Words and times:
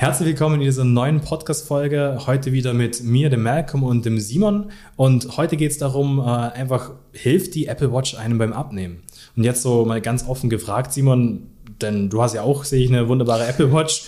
Herzlich 0.00 0.28
willkommen 0.28 0.54
in 0.54 0.60
dieser 0.62 0.84
neuen 0.84 1.20
Podcast-Folge. 1.20 2.20
Heute 2.26 2.52
wieder 2.52 2.72
mit 2.72 3.04
mir, 3.04 3.28
dem 3.28 3.42
Malcolm 3.42 3.82
und 3.82 4.06
dem 4.06 4.18
Simon. 4.18 4.70
Und 4.96 5.36
heute 5.36 5.58
geht 5.58 5.72
es 5.72 5.76
darum, 5.76 6.20
äh, 6.20 6.22
einfach, 6.22 6.92
hilft 7.12 7.54
die 7.54 7.66
Apple 7.66 7.92
Watch 7.92 8.16
einem 8.16 8.38
beim 8.38 8.54
Abnehmen? 8.54 9.02
Und 9.36 9.44
jetzt 9.44 9.60
so 9.60 9.84
mal 9.84 10.00
ganz 10.00 10.26
offen 10.26 10.48
gefragt, 10.48 10.94
Simon, 10.94 11.50
denn 11.82 12.08
du 12.08 12.22
hast 12.22 12.32
ja 12.32 12.40
auch, 12.40 12.64
sehe 12.64 12.82
ich, 12.82 12.88
eine 12.88 13.08
wunderbare 13.08 13.46
Apple 13.46 13.74
Watch. 13.74 14.04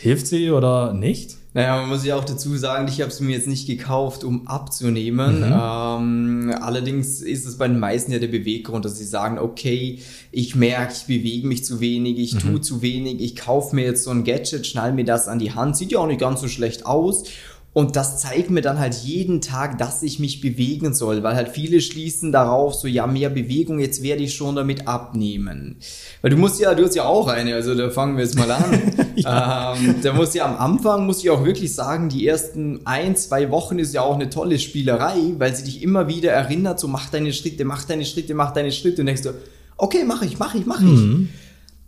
Hilft 0.00 0.26
sie 0.26 0.50
oder 0.50 0.92
nicht? 0.94 1.36
Naja, 1.52 1.80
man 1.80 1.88
muss 1.88 2.04
ja 2.04 2.14
auch 2.14 2.24
dazu 2.24 2.56
sagen, 2.56 2.86
ich 2.86 3.00
habe 3.00 3.10
es 3.10 3.18
mir 3.18 3.32
jetzt 3.32 3.48
nicht 3.48 3.66
gekauft, 3.66 4.22
um 4.22 4.46
abzunehmen. 4.46 5.40
Mhm. 5.40 5.52
Ähm, 5.52 6.54
allerdings 6.60 7.22
ist 7.22 7.44
es 7.44 7.58
bei 7.58 7.66
den 7.66 7.80
meisten 7.80 8.12
ja 8.12 8.20
der 8.20 8.28
Beweggrund, 8.28 8.84
dass 8.84 8.98
sie 8.98 9.04
sagen, 9.04 9.38
okay, 9.38 9.98
ich 10.30 10.54
merke, 10.54 10.92
ich 10.92 11.06
bewege 11.06 11.48
mich 11.48 11.64
zu 11.64 11.80
wenig, 11.80 12.18
ich 12.18 12.34
mhm. 12.34 12.38
tue 12.38 12.60
zu 12.60 12.82
wenig, 12.82 13.20
ich 13.20 13.34
kaufe 13.34 13.74
mir 13.74 13.84
jetzt 13.84 14.04
so 14.04 14.10
ein 14.10 14.22
Gadget, 14.22 14.64
schnall 14.66 14.92
mir 14.92 15.04
das 15.04 15.26
an 15.26 15.40
die 15.40 15.52
Hand, 15.52 15.76
sieht 15.76 15.90
ja 15.90 15.98
auch 15.98 16.06
nicht 16.06 16.20
ganz 16.20 16.40
so 16.40 16.46
schlecht 16.46 16.86
aus 16.86 17.24
und 17.72 17.94
das 17.94 18.20
zeigt 18.20 18.50
mir 18.50 18.62
dann 18.62 18.80
halt 18.80 18.94
jeden 18.94 19.40
Tag, 19.40 19.78
dass 19.78 20.02
ich 20.02 20.18
mich 20.18 20.40
bewegen 20.40 20.92
soll, 20.92 21.22
weil 21.22 21.36
halt 21.36 21.50
viele 21.50 21.80
schließen 21.80 22.32
darauf 22.32 22.74
so, 22.74 22.88
ja, 22.88 23.06
mehr 23.06 23.30
Bewegung, 23.30 23.78
jetzt 23.78 24.02
werde 24.02 24.24
ich 24.24 24.34
schon 24.34 24.56
damit 24.56 24.88
abnehmen. 24.88 25.76
Weil 26.20 26.32
du 26.32 26.36
musst 26.36 26.58
ja, 26.58 26.74
du 26.74 26.84
hast 26.84 26.96
ja 26.96 27.04
auch 27.04 27.28
eine, 27.28 27.54
also 27.54 27.76
da 27.76 27.88
fangen 27.90 28.16
wir 28.16 28.24
jetzt 28.24 28.36
mal 28.36 28.50
an. 28.50 28.92
ja. 29.14 29.76
ähm, 29.76 29.94
da 30.02 30.12
muss 30.12 30.34
ja 30.34 30.46
am 30.46 30.56
Anfang, 30.56 31.06
muss 31.06 31.22
ich 31.22 31.30
auch 31.30 31.44
wirklich 31.44 31.72
sagen, 31.72 32.08
die 32.08 32.26
ersten 32.26 32.80
ein, 32.86 33.14
zwei 33.14 33.52
Wochen 33.52 33.78
ist 33.78 33.94
ja 33.94 34.02
auch 34.02 34.16
eine 34.16 34.30
tolle 34.30 34.58
Spielerei, 34.58 35.34
weil 35.38 35.54
sie 35.54 35.62
dich 35.62 35.80
immer 35.80 36.08
wieder 36.08 36.32
erinnert, 36.32 36.80
so 36.80 36.88
mach 36.88 37.08
deine 37.08 37.32
Schritte, 37.32 37.64
mach 37.64 37.84
deine 37.84 38.04
Schritte, 38.04 38.34
mach 38.34 38.52
deine 38.52 38.72
Schritte 38.72 39.02
und 39.02 39.06
denkst 39.06 39.22
du, 39.22 39.30
okay, 39.76 40.02
mach 40.04 40.22
ich, 40.22 40.40
mach 40.40 40.56
ich, 40.56 40.66
mach 40.66 40.80
ich. 40.80 40.86
Mhm. 40.86 41.28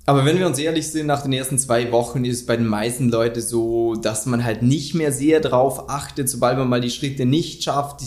Aber 0.05 0.25
wenn 0.25 0.39
wir 0.39 0.49
uns 0.49 0.59
ehrlich 0.59 0.89
sind, 0.89 1.07
nach 1.07 1.23
den 1.23 1.33
ersten 1.33 1.59
zwei 1.59 1.93
Wochen 1.93 2.25
ist 2.25 2.41
es 2.41 2.47
bei 2.47 2.57
den 2.57 2.67
meisten 2.67 3.09
Leuten 3.09 3.41
so, 3.41 3.95
dass 3.95 4.27
man 4.27 4.43
halt 4.45 4.63
nicht 4.63 4.95
mehr 4.95 5.13
sehr 5.13 5.39
drauf 5.39 5.89
achtet, 5.89 6.29
sobald 6.29 6.59
man 6.59 6.69
mal 6.69 6.81
die 6.81 6.91
Schritte 6.91 7.25
nicht 7.25 7.63
schafft. 7.63 8.01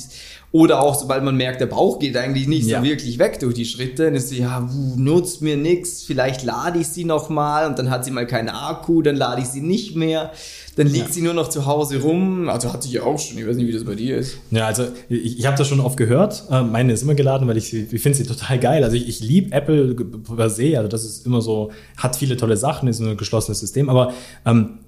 Oder 0.51 0.81
auch 0.81 0.95
sobald 0.95 1.23
man 1.23 1.35
merkt, 1.35 1.59
der 1.59 1.65
Bauch 1.65 1.99
geht 1.99 2.15
eigentlich 2.15 2.47
nicht 2.47 2.67
ja. 2.67 2.79
so 2.79 2.85
wirklich 2.85 3.19
weg 3.19 3.39
durch 3.39 3.55
die 3.55 3.65
Schritte, 3.65 4.05
dann 4.05 4.15
ist 4.15 4.29
sie, 4.29 4.39
ja, 4.39 4.69
nutzt 4.95 5.41
mir 5.41 5.57
nix, 5.57 6.03
vielleicht 6.03 6.43
lade 6.43 6.79
ich 6.79 6.87
sie 6.87 7.03
nochmal 7.03 7.67
und 7.67 7.77
dann 7.77 7.89
hat 7.89 8.05
sie 8.05 8.11
mal 8.11 8.25
keinen 8.25 8.47
Akku, 8.47 9.01
dann 9.01 9.17
lade 9.17 9.41
ich 9.41 9.47
sie 9.47 9.59
nicht 9.59 9.95
mehr. 9.97 10.31
Dann 10.77 10.87
liegt 10.87 11.07
ja. 11.07 11.11
sie 11.13 11.21
nur 11.21 11.33
noch 11.33 11.49
zu 11.49 11.65
Hause 11.65 12.01
rum. 12.01 12.49
Also 12.49 12.71
hatte 12.73 12.87
ich 12.87 12.93
ja 12.93 13.03
auch 13.03 13.17
schon. 13.17 13.37
Ich 13.37 13.47
weiß 13.47 13.55
nicht, 13.55 13.67
wie 13.67 13.71
das 13.71 13.85
bei 13.85 13.95
dir 13.95 14.17
ist. 14.17 14.37
Ja, 14.51 14.67
also 14.67 14.87
ich, 15.07 15.39
ich 15.39 15.45
habe 15.45 15.57
das 15.57 15.67
schon 15.67 15.79
oft 15.79 15.95
gehört. 15.95 16.43
Äh, 16.51 16.63
meine 16.63 16.91
ist 16.91 17.03
immer 17.03 17.15
geladen, 17.15 17.47
weil 17.47 17.57
ich, 17.57 17.73
ich 17.73 18.01
finde 18.01 18.17
sie 18.17 18.25
total 18.25 18.59
geil. 18.59 18.83
Also 18.83 18.97
ich, 18.97 19.07
ich 19.07 19.21
liebe 19.21 19.53
Apple 19.53 19.95
per 19.95 20.49
se. 20.49 20.77
Also 20.77 20.89
das 20.89 21.05
ist 21.05 21.25
immer 21.25 21.41
so, 21.41 21.71
hat 21.95 22.17
viele 22.17 22.35
tolle 22.35 22.57
Sachen, 22.57 22.89
ist 22.89 22.99
ein 22.99 23.15
geschlossenes 23.15 23.61
System. 23.61 23.89
Aber 23.89 24.13
ähm, 24.45 24.79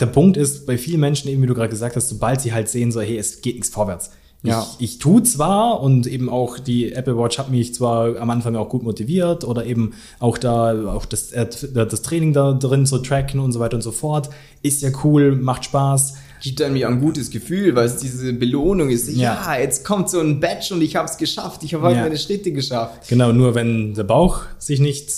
der 0.00 0.06
Punkt 0.06 0.36
ist, 0.36 0.66
bei 0.66 0.76
vielen 0.78 1.00
Menschen, 1.00 1.28
eben 1.28 1.42
wie 1.42 1.46
du 1.46 1.54
gerade 1.54 1.68
gesagt 1.68 1.94
hast, 1.94 2.08
sobald 2.08 2.40
sie 2.40 2.52
halt 2.52 2.68
sehen, 2.68 2.90
so, 2.90 3.00
hey, 3.00 3.16
es 3.16 3.40
geht 3.40 3.54
nichts 3.54 3.70
vorwärts 3.70 4.10
ja. 4.42 4.66
Ich, 4.78 4.92
ich 4.92 4.98
tue 4.98 5.22
zwar 5.22 5.80
und 5.82 6.06
eben 6.06 6.28
auch 6.30 6.58
die 6.58 6.92
Apple 6.92 7.16
Watch 7.18 7.38
hat 7.38 7.50
mich 7.50 7.74
zwar 7.74 8.16
am 8.18 8.30
Anfang 8.30 8.56
auch 8.56 8.68
gut 8.68 8.82
motiviert 8.82 9.44
oder 9.44 9.66
eben 9.66 9.92
auch 10.18 10.38
da 10.38 10.92
auch 10.92 11.04
das, 11.04 11.32
äh, 11.32 11.46
das 11.72 12.02
Training 12.02 12.32
da 12.32 12.52
drin 12.52 12.86
zu 12.86 12.98
tracken 12.98 13.40
und 13.40 13.52
so 13.52 13.60
weiter 13.60 13.76
und 13.76 13.82
so 13.82 13.92
fort. 13.92 14.30
Ist 14.62 14.82
ja 14.82 14.90
cool, 15.04 15.36
macht 15.36 15.66
Spaß. 15.66 16.14
Gibt 16.42 16.62
einem 16.62 16.76
ja 16.76 16.88
ein 16.88 17.00
gutes 17.00 17.30
Gefühl, 17.30 17.74
weil 17.74 17.84
es 17.84 17.98
diese 17.98 18.32
Belohnung 18.32 18.88
ist. 18.88 19.10
Ja, 19.10 19.54
ja 19.54 19.60
jetzt 19.60 19.84
kommt 19.84 20.08
so 20.08 20.20
ein 20.20 20.40
Badge 20.40 20.72
und 20.72 20.80
ich 20.80 20.96
habe 20.96 21.06
es 21.06 21.18
geschafft. 21.18 21.62
Ich 21.62 21.74
habe 21.74 21.84
heute 21.84 21.96
ja. 21.96 22.02
meine 22.02 22.16
Schritte 22.16 22.50
geschafft. 22.52 23.08
Genau, 23.08 23.32
nur 23.32 23.54
wenn 23.54 23.92
der 23.92 24.04
Bauch 24.04 24.40
sich 24.58 24.80
nicht 24.80 25.10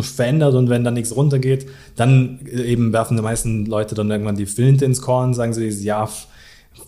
verändert 0.00 0.54
und 0.54 0.70
wenn 0.70 0.84
da 0.84 0.90
nichts 0.90 1.14
runtergeht, 1.14 1.66
dann 1.96 2.38
eben 2.46 2.92
werfen 2.92 3.16
die 3.16 3.22
meisten 3.22 3.66
Leute 3.66 3.94
dann 3.94 4.10
irgendwann 4.10 4.36
die 4.36 4.46
Flinte 4.46 4.84
ins 4.84 5.02
Korn, 5.02 5.34
sagen 5.34 5.52
sie, 5.52 5.68
ja, 5.68 6.08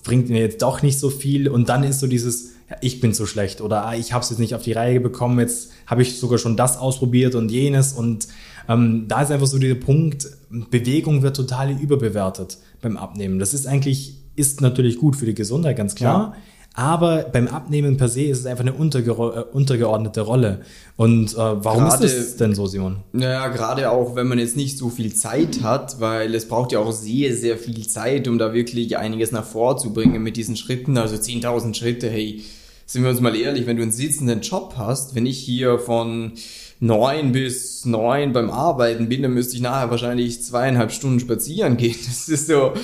bringt 0.03 0.29
mir 0.29 0.41
jetzt 0.41 0.63
doch 0.63 0.83
nicht 0.83 0.99
so 0.99 1.11
viel 1.11 1.49
und 1.49 1.69
dann 1.69 1.85
ist 1.85 2.01
so 2.01 2.07
dieses, 2.07 2.53
ja, 2.71 2.77
ich 2.81 3.01
bin 3.01 3.13
so 3.13 3.27
schlecht 3.27 3.61
oder 3.61 3.87
ah, 3.87 3.95
ich 3.95 4.13
habe 4.13 4.23
es 4.23 4.31
jetzt 4.31 4.39
nicht 4.39 4.55
auf 4.55 4.63
die 4.63 4.73
Reihe 4.73 5.01
bekommen, 5.01 5.39
jetzt 5.39 5.71
habe 5.87 6.03
ich 6.03 6.19
sogar 6.19 6.39
schon 6.39 6.57
das 6.57 6.79
ausprobiert 6.79 7.35
und 7.35 7.51
jenes 7.51 7.93
und 7.93 8.29
ähm, 8.69 9.07
da 9.09 9.23
ist 9.23 9.31
einfach 9.31 9.47
so 9.47 9.59
dieser 9.59 9.77
Punkt, 9.77 10.29
Bewegung 10.71 11.23
wird 11.23 11.37
total 11.37 11.71
überbewertet 11.71 12.59
beim 12.81 12.97
Abnehmen. 12.97 13.39
Das 13.39 13.55
ist 13.55 13.67
eigentlich, 13.67 14.17
ist 14.35 14.61
natürlich 14.61 14.99
gut 14.99 15.17
für 15.17 15.27
die 15.27 15.35
Gesundheit, 15.35 15.77
ganz 15.77 15.95
klar. 15.95 16.35
Ja. 16.35 16.43
Aber 16.79 17.23
beim 17.33 17.49
Abnehmen 17.49 17.97
per 17.97 18.09
se 18.09 18.25
ist 18.25 18.41
es 18.41 18.47
einfach 18.47 18.63
eine 18.63 18.73
äh, 18.73 19.45
untergeordnete 19.53 20.21
Rolle. 20.21 20.61
Und 20.97 21.33
äh, 21.33 21.37
warum 21.37 21.85
grade, 21.85 22.05
ist 22.05 22.19
das 22.19 22.37
denn 22.37 22.55
so, 22.55 22.67
Simon? 22.67 22.99
Naja, 23.13 23.49
gerade 23.49 23.91
auch, 23.91 24.15
wenn 24.15 24.29
man 24.29 24.39
jetzt 24.39 24.59
nicht 24.59 24.77
so 24.77 24.91
viel 24.91 25.15
Zeit 25.15 25.63
hat, 25.63 26.01
weil 26.01 26.35
es 26.35 26.47
braucht 26.49 26.73
ja 26.73 26.81
auch 26.81 26.93
sehr, 26.93 27.35
sehr 27.35 27.57
viel 27.57 27.87
Zeit, 27.87 28.29
um 28.29 28.37
da 28.37 28.53
wirklich 28.53 28.99
einiges 28.99 29.33
nach 29.33 29.47
vorzubringen 29.47 30.23
mit 30.23 30.37
diesen 30.37 30.55
Schritten. 30.55 30.99
Also 30.99 31.17
10.000 31.17 31.75
Schritte, 31.75 32.11
hey, 32.11 32.45
sind 32.85 33.05
wir 33.05 33.11
uns 33.11 33.23
mal 33.23 33.35
ehrlich, 33.35 33.67
wenn 33.67 33.79
du 33.79 33.83
einen 33.83 33.91
sitzenden 33.91 34.43
Job 34.43 34.75
hast, 34.77 35.15
wenn 35.15 35.25
ich 35.25 35.39
hier 35.39 35.79
von 35.79 36.33
neun 36.79 37.33
bis 37.33 37.87
neun 37.87 38.35
beim 38.35 38.51
Arbeiten 38.51 39.09
bin, 39.09 39.23
dann 39.23 39.33
müsste 39.33 39.57
ich 39.57 39.63
nachher 39.63 39.91
wahrscheinlich 39.91 40.43
zweieinhalb 40.43 40.93
Stunden 40.93 41.21
spazieren 41.21 41.79
gehen. 41.79 41.97
Das 42.07 42.29
ist 42.29 42.49
so, 42.49 42.75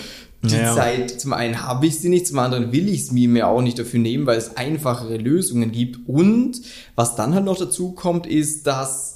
die 0.42 0.56
ja. 0.56 0.74
Zeit, 0.74 1.20
zum 1.20 1.32
einen 1.32 1.62
habe 1.62 1.86
ich 1.86 2.00
sie 2.00 2.08
nicht, 2.08 2.26
zum 2.26 2.40
anderen 2.40 2.72
will 2.72 2.88
ich 2.88 3.02
es 3.02 3.12
mir 3.12 3.28
mehr 3.28 3.48
auch 3.48 3.62
nicht 3.62 3.78
dafür 3.78 4.00
nehmen, 4.00 4.26
weil 4.26 4.38
es 4.38 4.56
einfachere 4.56 5.16
Lösungen 5.16 5.70
gibt. 5.70 6.08
Und 6.08 6.60
was 6.96 7.14
dann 7.14 7.34
halt 7.34 7.44
noch 7.44 7.58
dazu 7.58 7.92
kommt, 7.92 8.26
ist, 8.26 8.66
dass 8.66 9.12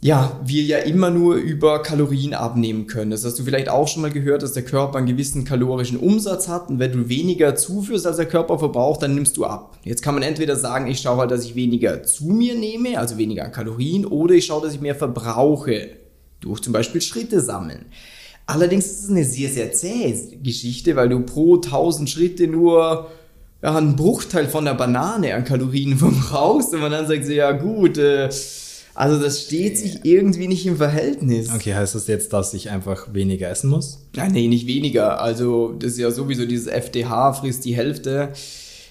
ja, 0.00 0.40
wir 0.44 0.62
ja 0.62 0.78
immer 0.78 1.10
nur 1.10 1.34
über 1.34 1.82
Kalorien 1.82 2.32
abnehmen 2.32 2.86
können. 2.86 3.10
Das 3.10 3.24
hast 3.24 3.38
du 3.38 3.42
vielleicht 3.42 3.68
auch 3.68 3.88
schon 3.88 4.02
mal 4.02 4.12
gehört, 4.12 4.42
dass 4.42 4.52
der 4.52 4.64
Körper 4.64 4.98
einen 4.98 5.08
gewissen 5.08 5.44
kalorischen 5.44 5.98
Umsatz 5.98 6.46
hat 6.46 6.68
und 6.70 6.78
wenn 6.78 6.92
du 6.92 7.08
weniger 7.08 7.56
zuführst, 7.56 8.06
als 8.06 8.16
der 8.16 8.26
Körper 8.26 8.60
verbraucht, 8.60 9.02
dann 9.02 9.16
nimmst 9.16 9.36
du 9.36 9.44
ab. 9.44 9.76
Jetzt 9.82 10.02
kann 10.02 10.14
man 10.14 10.22
entweder 10.22 10.54
sagen, 10.54 10.86
ich 10.86 11.00
schaue 11.00 11.18
halt, 11.18 11.32
dass 11.32 11.44
ich 11.44 11.56
weniger 11.56 12.04
zu 12.04 12.26
mir 12.26 12.54
nehme, 12.54 12.98
also 12.98 13.18
weniger 13.18 13.48
Kalorien, 13.48 14.06
oder 14.06 14.34
ich 14.34 14.46
schaue, 14.46 14.62
dass 14.62 14.74
ich 14.74 14.80
mehr 14.80 14.94
verbrauche, 14.94 15.88
durch 16.40 16.60
zum 16.60 16.72
Beispiel 16.72 17.00
Schritte 17.00 17.40
sammeln. 17.40 17.86
Allerdings 18.48 18.86
ist 18.86 19.04
es 19.04 19.10
eine 19.10 19.24
sehr, 19.24 19.50
sehr 19.50 19.72
zähe 19.72 20.14
Geschichte, 20.42 20.96
weil 20.96 21.10
du 21.10 21.20
pro 21.20 21.56
1000 21.56 22.08
Schritte 22.08 22.48
nur 22.48 23.10
ja, 23.62 23.76
einen 23.76 23.94
Bruchteil 23.94 24.48
von 24.48 24.64
der 24.64 24.72
Banane 24.72 25.34
an 25.34 25.44
Kalorien 25.44 25.98
verbrauchst 25.98 26.72
und 26.72 26.80
man 26.80 26.90
dann 26.90 27.06
sagt 27.06 27.26
so, 27.26 27.32
ja 27.32 27.52
gut, 27.52 27.98
äh, 27.98 28.30
also 28.94 29.22
das 29.22 29.42
steht 29.42 29.76
sich 29.76 30.02
irgendwie 30.04 30.48
nicht 30.48 30.64
im 30.64 30.78
Verhältnis. 30.78 31.50
Okay, 31.54 31.74
heißt 31.74 31.94
das 31.94 32.06
jetzt, 32.06 32.32
dass 32.32 32.54
ich 32.54 32.70
einfach 32.70 33.12
weniger 33.12 33.50
essen 33.50 33.68
muss? 33.68 34.06
Nein, 34.16 34.32
nee, 34.32 34.48
nicht 34.48 34.66
weniger. 34.66 35.20
Also 35.20 35.74
das 35.78 35.92
ist 35.92 35.98
ja 35.98 36.10
sowieso 36.10 36.46
dieses 36.46 36.68
FDH, 36.68 37.34
frisst 37.34 37.66
die 37.66 37.76
Hälfte 37.76 38.32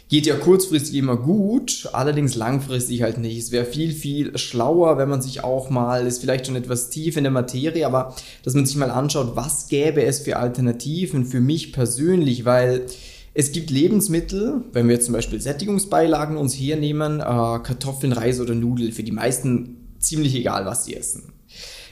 geht 0.09 0.25
ja 0.25 0.35
kurzfristig 0.35 0.95
immer 0.95 1.17
gut, 1.17 1.89
allerdings 1.91 2.35
langfristig 2.35 3.01
halt 3.01 3.17
nicht. 3.17 3.37
Es 3.37 3.51
wäre 3.51 3.65
viel, 3.65 3.91
viel 3.91 4.37
schlauer, 4.37 4.97
wenn 4.97 5.09
man 5.09 5.21
sich 5.21 5.43
auch 5.43 5.69
mal, 5.69 6.07
ist 6.07 6.19
vielleicht 6.19 6.47
schon 6.47 6.55
etwas 6.55 6.89
tief 6.89 7.17
in 7.17 7.23
der 7.23 7.31
Materie, 7.31 7.85
aber 7.85 8.15
dass 8.43 8.53
man 8.53 8.65
sich 8.65 8.77
mal 8.77 8.91
anschaut, 8.91 9.35
was 9.35 9.67
gäbe 9.67 10.03
es 10.03 10.19
für 10.19 10.37
Alternativen 10.37 11.25
für 11.25 11.41
mich 11.41 11.73
persönlich, 11.73 12.45
weil 12.45 12.85
es 13.33 13.51
gibt 13.51 13.69
Lebensmittel, 13.69 14.63
wenn 14.71 14.87
wir 14.87 14.95
jetzt 14.95 15.05
zum 15.05 15.13
Beispiel 15.13 15.41
Sättigungsbeilagen 15.41 16.37
uns 16.37 16.53
hernehmen, 16.55 17.19
äh, 17.19 17.23
Kartoffeln, 17.23 18.13
Reis 18.13 18.39
oder 18.39 18.55
Nudeln, 18.55 18.93
für 18.93 19.03
die 19.03 19.11
meisten 19.11 19.77
ziemlich 19.99 20.33
egal, 20.35 20.65
was 20.65 20.85
sie 20.85 20.95
essen. 20.95 21.33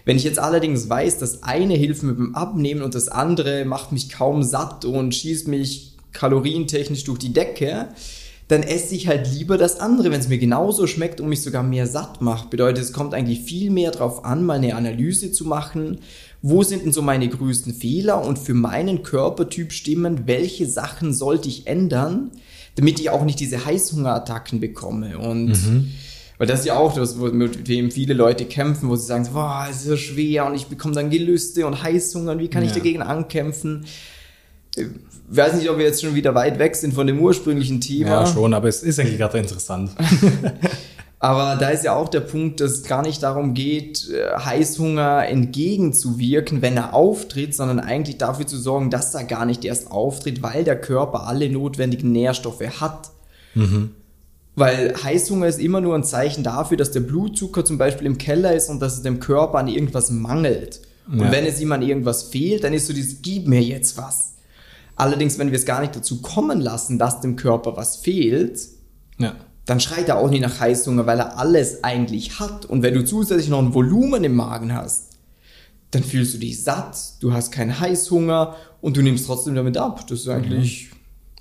Wenn 0.05 0.17
ich 0.17 0.23
jetzt 0.23 0.39
allerdings 0.39 0.87
weiß, 0.87 1.17
dass 1.17 1.43
eine 1.43 1.73
hilft 1.73 2.03
mir 2.03 2.13
beim 2.13 2.35
Abnehmen 2.35 2.83
und 2.83 2.95
das 2.95 3.09
andere 3.09 3.65
macht 3.65 3.91
mich 3.91 4.09
kaum 4.09 4.43
satt 4.43 4.85
und 4.85 5.13
schießt 5.13 5.47
mich 5.47 5.94
kalorientechnisch 6.15 7.03
durch 7.03 7.19
die 7.19 7.33
Decke, 7.33 7.89
dann 8.47 8.61
esse 8.61 8.93
ich 8.93 9.07
halt 9.07 9.27
lieber 9.33 9.57
das 9.57 9.79
andere, 9.79 10.11
wenn 10.11 10.19
es 10.19 10.27
mir 10.27 10.37
genauso 10.37 10.85
schmeckt 10.85 11.19
und 11.19 11.29
mich 11.29 11.41
sogar 11.41 11.63
mehr 11.63 11.87
satt 11.87 12.21
macht. 12.21 12.51
Bedeutet, 12.51 12.83
es 12.83 12.93
kommt 12.93 13.13
eigentlich 13.13 13.41
viel 13.41 13.71
mehr 13.71 13.91
darauf 13.91 14.23
an, 14.23 14.45
mal 14.45 14.57
eine 14.57 14.75
Analyse 14.75 15.31
zu 15.31 15.45
machen, 15.45 15.99
wo 16.43 16.61
sind 16.61 16.85
denn 16.85 16.93
so 16.93 17.01
meine 17.01 17.27
größten 17.27 17.73
Fehler 17.73 18.23
und 18.23 18.37
für 18.37 18.53
meinen 18.53 19.01
Körpertyp 19.01 19.71
stimmen, 19.71 20.27
welche 20.27 20.67
Sachen 20.67 21.11
sollte 21.11 21.49
ich 21.49 21.65
ändern, 21.65 22.29
damit 22.75 22.99
ich 22.99 23.09
auch 23.09 23.25
nicht 23.25 23.39
diese 23.39 23.65
Heißhungerattacken 23.65 24.59
bekomme. 24.59 25.17
Und 25.17 25.47
mhm. 25.47 25.91
weil 26.37 26.45
das 26.45 26.59
ist 26.59 26.65
ja 26.67 26.77
auch 26.77 26.93
das, 26.93 27.15
mit 27.15 27.67
dem 27.67 27.89
viele 27.89 28.13
Leute 28.13 28.45
kämpfen, 28.45 28.89
wo 28.89 28.95
sie 28.95 29.07
sagen, 29.07 29.27
boah, 29.33 29.65
es 29.71 29.77
ist 29.77 29.85
so 29.85 29.97
schwer 29.97 30.45
und 30.45 30.53
ich 30.53 30.67
bekomme 30.67 30.93
dann 30.93 31.09
Gelüste 31.09 31.65
und 31.65 31.81
Heißhunger 31.81 32.33
und 32.33 32.39
wie 32.39 32.47
kann 32.49 32.61
ja. 32.61 32.69
ich 32.69 32.75
dagegen 32.75 33.01
ankämpfen? 33.01 33.85
Ich 34.77 34.87
weiß 35.37 35.55
nicht, 35.55 35.69
ob 35.69 35.77
wir 35.77 35.85
jetzt 35.85 36.01
schon 36.01 36.15
wieder 36.15 36.35
weit 36.35 36.59
weg 36.59 36.75
sind 36.75 36.93
von 36.93 37.07
dem 37.07 37.19
ursprünglichen 37.19 37.81
Thema. 37.81 38.09
Ja, 38.09 38.25
schon, 38.27 38.53
aber 38.53 38.67
es 38.67 38.83
ist 38.83 38.99
eigentlich 38.99 39.17
gerade 39.17 39.37
interessant. 39.39 39.91
aber 41.19 41.55
da 41.59 41.69
ist 41.69 41.83
ja 41.83 41.95
auch 41.95 42.09
der 42.09 42.19
Punkt, 42.19 42.59
dass 42.59 42.71
es 42.71 42.83
gar 42.83 43.01
nicht 43.01 43.23
darum 43.23 43.53
geht, 43.53 44.09
äh, 44.09 44.37
Heißhunger 44.37 45.27
entgegenzuwirken, 45.27 46.61
wenn 46.61 46.77
er 46.77 46.93
auftritt, 46.93 47.55
sondern 47.55 47.79
eigentlich 47.79 48.17
dafür 48.17 48.45
zu 48.45 48.57
sorgen, 48.57 48.89
dass 48.89 49.15
er 49.15 49.23
gar 49.23 49.45
nicht 49.45 49.65
erst 49.65 49.91
auftritt, 49.91 50.43
weil 50.43 50.63
der 50.63 50.79
Körper 50.79 51.27
alle 51.27 51.49
notwendigen 51.49 52.11
Nährstoffe 52.11 52.61
hat. 52.79 53.11
Mhm. 53.55 53.91
Weil 54.55 54.93
Heißhunger 55.03 55.47
ist 55.47 55.59
immer 55.59 55.81
nur 55.81 55.95
ein 55.95 56.03
Zeichen 56.03 56.43
dafür, 56.43 56.77
dass 56.77 56.91
der 56.91 57.01
Blutzucker 57.01 57.65
zum 57.65 57.77
Beispiel 57.77 58.07
im 58.07 58.17
Keller 58.17 58.53
ist 58.53 58.69
und 58.69 58.79
dass 58.79 58.93
es 58.93 59.01
dem 59.01 59.19
Körper 59.19 59.57
an 59.57 59.67
irgendwas 59.67 60.11
mangelt. 60.11 60.81
Und 61.11 61.19
Ja. 61.19 61.31
wenn 61.31 61.45
es 61.45 61.59
ihm 61.59 61.71
an 61.71 61.81
irgendwas 61.81 62.23
fehlt, 62.23 62.63
dann 62.63 62.73
ist 62.73 62.87
so 62.87 62.93
dieses, 62.93 63.21
gib 63.21 63.47
mir 63.47 63.61
jetzt 63.61 63.97
was. 63.97 64.34
Allerdings, 64.95 65.37
wenn 65.39 65.51
wir 65.51 65.57
es 65.57 65.65
gar 65.65 65.81
nicht 65.81 65.95
dazu 65.95 66.21
kommen 66.21 66.61
lassen, 66.61 66.97
dass 66.97 67.21
dem 67.21 67.35
Körper 67.35 67.75
was 67.75 67.97
fehlt, 67.97 68.59
Ja. 69.17 69.35
dann 69.65 69.79
schreit 69.79 70.07
er 70.09 70.17
auch 70.17 70.29
nicht 70.29 70.41
nach 70.41 70.59
Heißhunger, 70.59 71.05
weil 71.05 71.19
er 71.19 71.37
alles 71.37 71.83
eigentlich 71.83 72.39
hat. 72.39 72.65
Und 72.65 72.81
wenn 72.83 72.93
du 72.93 73.03
zusätzlich 73.03 73.49
noch 73.49 73.59
ein 73.59 73.73
Volumen 73.73 74.23
im 74.23 74.35
Magen 74.35 74.73
hast, 74.73 75.13
dann 75.91 76.03
fühlst 76.03 76.33
du 76.33 76.37
dich 76.37 76.63
satt, 76.63 76.97
du 77.21 77.33
hast 77.33 77.51
keinen 77.51 77.79
Heißhunger 77.79 78.55
und 78.81 78.97
du 78.97 79.01
nimmst 79.01 79.25
trotzdem 79.27 79.55
damit 79.55 79.77
ab. 79.77 80.05
Das 80.07 80.19
ist 80.21 80.27
eigentlich. 80.29 80.89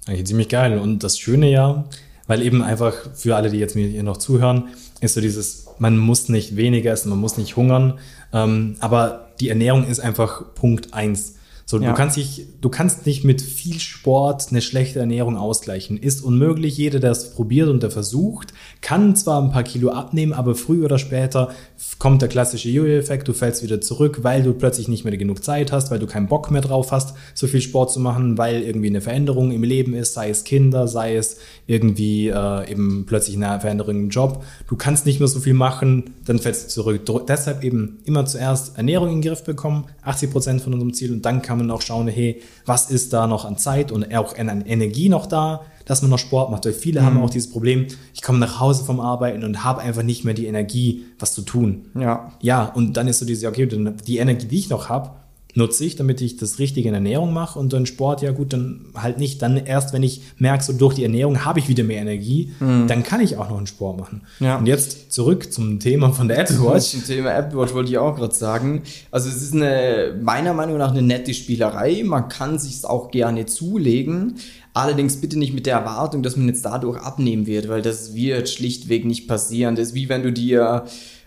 Eigentlich 0.07 0.27
ziemlich 0.27 0.49
geil. 0.49 0.79
Und 0.79 1.03
das 1.03 1.19
Schöne 1.19 1.51
ja, 1.51 1.85
weil 2.27 2.43
eben 2.43 2.63
einfach 2.63 2.95
für 3.15 3.37
alle, 3.37 3.51
die 3.51 3.59
jetzt 3.59 3.75
mir 3.77 3.87
hier 3.89 4.03
noch 4.03 4.17
zuhören, 4.17 4.69
ist 5.01 5.15
so 5.15 5.21
dieses, 5.21 5.67
man 5.79 5.99
muss 5.99 6.29
nicht 6.29 6.57
weniger 6.57 6.93
essen, 6.93 7.11
man 7.11 7.19
muss 7.19 7.37
nicht 7.37 7.57
hungern, 7.57 7.99
ähm, 8.33 8.77
aber 8.81 9.29
die 9.41 9.49
Ernährung 9.49 9.87
ist 9.87 10.01
einfach 10.01 10.55
Punkt 10.55 10.95
eins. 10.95 11.35
So, 11.67 11.81
Ja. 11.81 11.91
du 11.91 11.97
kannst 11.97 12.17
dich, 12.19 12.47
du 12.61 12.69
kannst 12.69 13.07
nicht 13.07 13.25
mit 13.25 13.41
viel 13.41 13.81
Sport 13.81 14.49
eine 14.51 14.61
schlechte 14.61 14.99
Ernährung 14.99 15.37
ausgleichen. 15.39 15.97
Ist 15.97 16.23
unmöglich. 16.23 16.77
Jeder, 16.77 17.01
der 17.01 17.13
es 17.13 17.31
probiert 17.31 17.69
und 17.71 17.83
der 17.83 17.91
versucht, 17.91 18.53
kann 18.83 19.17
zwar 19.17 19.41
ein 19.43 19.51
paar 19.51 19.63
Kilo 19.63 19.89
abnehmen, 19.91 20.35
aber 20.35 20.55
früher 20.55 20.85
oder 20.85 20.99
später 20.99 21.53
kommt 21.99 22.21
der 22.21 22.29
klassische 22.29 22.69
Jojo-Effekt. 22.69 23.27
Du 23.29 23.33
fällst 23.33 23.63
wieder 23.63 23.81
zurück, 23.81 24.19
weil 24.23 24.43
du 24.43 24.53
plötzlich 24.53 24.89
nicht 24.89 25.05
mehr 25.05 25.17
genug 25.17 25.43
Zeit 25.43 25.73
hast, 25.73 25.91
weil 25.91 25.99
du 25.99 26.07
keinen 26.07 26.27
Bock 26.29 26.51
mehr 26.51 26.61
drauf 26.61 26.93
hast, 26.93 27.15
so 27.35 27.47
viel 27.47 27.63
Sport 27.63 27.91
zu 27.91 27.99
machen, 27.99 28.37
weil 28.37 28.61
irgendwie 28.63 28.89
eine 28.89 29.01
Veränderung 29.01 29.51
im 29.51 29.63
Leben 29.63 29.95
ist, 29.95 30.13
sei 30.13 30.29
es 30.29 30.45
Kinder, 30.45 30.87
sei 30.87 31.17
es 31.17 31.39
irgendwie 31.67 32.29
äh, 32.29 32.71
eben 32.71 33.05
plötzlich 33.07 33.37
eine 33.37 33.59
Veränderung 33.61 33.97
im 33.97 34.09
Job. 34.11 34.45
Du 34.69 34.77
kannst 34.77 35.07
nicht 35.07 35.19
mehr 35.19 35.29
so 35.29 35.41
viel 35.41 35.55
machen, 35.55 36.11
dann 36.27 36.39
fällst 36.39 36.65
du 36.67 36.69
zurück. 36.69 37.07
Dr- 37.07 37.25
Deshalb 37.27 37.65
eben 37.65 38.01
immer 38.05 38.27
zuerst 38.27 38.77
Ernährung 38.77 39.09
in 39.09 39.23
den 39.23 39.29
Griff 39.31 39.45
bekommen, 39.45 39.85
80 40.03 40.31
Prozent 40.31 40.61
von 40.61 40.75
unserem 40.75 40.93
Ziel 40.93 41.11
und 41.13 41.25
dann 41.25 41.41
kann 41.41 41.54
man 41.59 41.71
auch 41.71 41.83
schauen, 41.83 42.09
hey, 42.09 42.43
was 42.67 42.91
ist 42.91 43.13
da 43.13 43.27
noch 43.27 43.45
an 43.45 43.57
Zeit 43.57 43.93
und 43.93 44.15
auch 44.15 44.37
an 44.37 44.63
Energie 44.63 45.09
noch 45.09 45.27
da, 45.27 45.63
dass 45.85 46.03
man 46.03 46.11
noch 46.11 46.19
Sport 46.19 46.51
macht. 46.51 46.65
Weil 46.65 46.73
viele 46.73 47.05
haben 47.05 47.21
auch 47.21 47.31
dieses 47.31 47.51
Problem, 47.51 47.87
ich 48.13 48.23
komme 48.23 48.39
nach 48.39 48.61
Hause 48.61 48.85
vom 48.85 49.01
Arbeiten 49.01 49.45
und 49.45 49.65
habe 49.65 49.81
einfach 49.81 50.03
nicht 50.03 50.25
mehr 50.25 50.35
die 50.35 50.47
Energie, 50.47 51.05
was 51.19 51.35
zu 51.35 51.43
tun. 51.43 51.89
Ja. 51.99 52.33
Ja, 52.41 52.65
und 52.65 52.97
dann 52.97 53.09
ist 53.09 53.19
so 53.19 53.27
diese, 53.27 53.49
okay, 53.49 53.67
die 53.67 54.19
Energie, 54.19 54.47
die 54.47 54.59
ich 54.59 54.71
noch 54.71 54.89
habe, 54.89 55.11
nutze 55.55 55.85
ich, 55.85 55.97
damit 55.97 56.21
ich 56.21 56.37
das 56.37 56.59
Richtige 56.59 56.89
in 56.89 56.95
Ernährung 56.95 57.33
mache 57.33 57.59
und 57.59 57.73
dann 57.73 57.87
Sport, 57.87 58.23
ja 58.23 58.33
gut, 58.33 58.53
dann 58.53 58.87
halt 58.95 59.19
nicht. 59.19 59.41
Dann 59.41 59.57
erst, 59.57 59.93
wenn 59.93 60.03
ich 60.03 60.23
merke, 60.39 60.65
so 60.65 60.73
durch 60.73 60.95
die 60.95 61.05
Ernährung 61.05 61.45
habe 61.45 61.59
ich 61.61 61.69
wieder 61.69 61.85
mehr 61.85 62.01
Energie, 62.01 62.53
dann 62.61 63.03
kann 63.03 63.21
ich 63.21 63.37
auch 63.37 63.49
noch 63.49 63.59
einen 63.59 63.67
Sport 63.67 63.99
machen. 63.99 64.23
Ja. 64.41 64.59
Und 64.59 64.67
jetzt 64.67 65.13
zurück 65.13 65.53
zum 65.53 65.81
Thema 65.81 66.11
von 66.13 66.29
der 66.29 66.39
Apple 66.41 66.61
Watch. 66.61 66.91
Zum 66.91 67.05
Thema 67.05 67.33
Apple 67.35 67.59
Watch 67.59 67.73
wollte 67.73 67.91
ich 67.91 67.99
auch 67.99 68.17
gerade 68.17 68.35
sagen. 68.35 68.83
Also 69.11 69.29
es 69.29 69.43
ist 69.43 69.55
eine, 69.55 70.19
meiner 70.21 70.55
Meinung 70.55 70.79
nach 70.79 70.91
eine 70.91 71.03
nette 71.03 71.35
Spielerei. 71.35 72.03
Man 72.05 72.29
kann 72.29 72.59
sich 72.59 72.85
auch 72.85 73.11
gerne 73.11 73.47
zulegen. 73.47 74.35
Allerdings 74.73 75.21
bitte 75.21 75.39
nicht 75.39 75.55
mit 75.55 75.67
der 75.67 75.79
Erwartung, 75.79 76.25
dass 76.25 76.37
man 76.37 76.49
jetzt 76.49 76.65
dadurch 76.65 76.99
abnehmen 76.99 77.47
wird, 77.47 77.69
weil 77.69 77.81
das 77.81 78.15
wird 78.15 78.49
schlichtweg 78.49 79.05
nicht 79.05 79.29
passieren. 79.29 79.77
Das 79.77 79.89
ist 79.89 79.95
wie 79.95 80.09
wenn 80.09 80.25
du 80.25 80.33
dir 80.33 80.85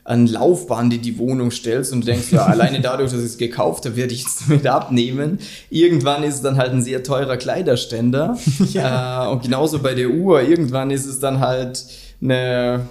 ein 0.07 0.25
Laufband 0.25 0.93
in 0.93 1.01
die 1.01 1.17
Wohnung 1.17 1.51
stellst 1.51 1.91
und 1.91 2.01
du 2.01 2.05
denkst, 2.05 2.31
ja, 2.31 2.45
alleine 2.45 2.79
dadurch, 2.79 3.11
dass 3.11 3.19
ich 3.19 3.25
es 3.25 3.37
gekauft 3.37 3.85
habe, 3.85 3.97
werde 3.97 4.13
ich 4.13 4.21
jetzt 4.21 4.43
damit 4.47 4.65
abnehmen. 4.65 5.39
Irgendwann 5.69 6.23
ist 6.23 6.35
es 6.35 6.41
dann 6.41 6.57
halt 6.57 6.71
ein 6.71 6.81
sehr 6.81 7.03
teurer 7.03 7.35
Kleiderständer. 7.35 8.37
äh, 8.73 9.27
und 9.27 9.43
genauso 9.43 9.79
bei 9.79 9.93
der 9.95 10.09
Uhr. 10.09 10.41
Irgendwann 10.41 10.91
ist 10.91 11.05
es 11.05 11.19
dann 11.19 11.41
halt 11.41 11.83
eine, 12.21 12.31
ja, 12.35 12.87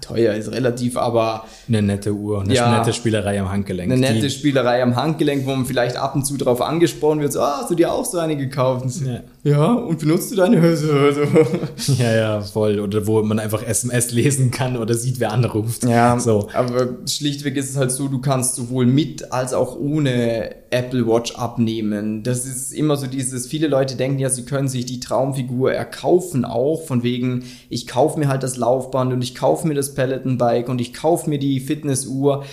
teuer 0.00 0.34
ist 0.34 0.50
relativ, 0.52 0.96
aber 0.96 1.44
Eine 1.68 1.82
nette 1.82 2.12
Uhr, 2.12 2.40
eine 2.42 2.54
Ja. 2.54 2.78
nette 2.78 2.92
Spielerei 2.92 3.40
am 3.40 3.50
Handgelenk. 3.50 3.90
eine 3.92 4.00
nette 4.00 4.30
Spielerei 4.30 4.82
am 4.82 4.96
Handgelenk, 4.96 5.46
wo 5.46 5.50
man 5.50 5.66
vielleicht 5.66 5.96
ab 5.96 6.14
und 6.14 6.24
zu 6.26 6.36
drauf 6.36 6.60
angesprochen 6.62 7.20
wird, 7.20 7.32
so, 7.32 7.40
ah, 7.40 7.58
hast 7.60 7.70
du 7.70 7.74
dir 7.74 7.92
auch 7.92 8.04
so 8.04 8.18
eine 8.18 8.36
gekauft? 8.36 8.84
Und 8.84 9.06
Ja. 9.06 9.20
ja, 9.44 9.72
und 9.72 9.98
benutzt 9.98 10.30
du 10.32 10.36
deine 10.36 10.62
Hose? 10.62 11.12
So. 11.14 11.92
Ja, 12.02 12.14
ja, 12.14 12.40
voll. 12.40 12.80
Oder 12.80 13.06
wo 13.06 13.22
man 13.22 13.38
einfach 13.38 13.62
SMS 13.62 14.12
lesen 14.12 14.50
kann 14.50 14.76
oder 14.76 14.94
sieht, 14.94 15.20
wer 15.20 15.32
anruft. 15.32 15.84
Ja, 15.84 16.18
So. 16.18 16.48
aber 16.54 16.88
schlichtweg 17.08 17.56
ist 17.56 17.70
es 17.70 17.76
halt 17.76 17.90
so, 17.90 18.08
du 18.08 18.20
kannst 18.20 18.54
sowohl 18.56 18.86
mit 18.86 19.32
als 19.32 19.52
auch 19.54 19.76
ohne 19.78 20.61
Apple 20.72 21.06
Watch 21.06 21.36
abnehmen. 21.36 22.22
Das 22.22 22.46
ist 22.46 22.72
immer 22.72 22.96
so 22.96 23.06
dieses, 23.06 23.46
viele 23.46 23.68
Leute 23.68 23.96
denken 23.96 24.18
ja, 24.18 24.30
sie 24.30 24.44
können 24.44 24.68
sich 24.68 24.86
die 24.86 25.00
Traumfigur 25.00 25.72
erkaufen 25.72 26.44
auch, 26.44 26.82
von 26.82 27.02
wegen, 27.02 27.44
ich 27.68 27.86
kaufe 27.86 28.18
mir 28.18 28.28
halt 28.28 28.42
das 28.42 28.56
Laufband 28.56 29.12
und 29.12 29.22
ich 29.22 29.34
kaufe 29.34 29.68
mir 29.68 29.74
das 29.74 29.94
Peloton 29.94 30.38
Bike 30.38 30.68
und 30.68 30.80
ich 30.80 30.94
kaufe 30.94 31.28
mir 31.28 31.38
die 31.38 31.60
Fitnessuhr. 31.60 32.44